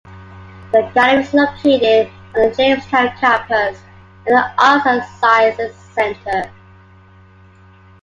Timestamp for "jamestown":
2.57-3.11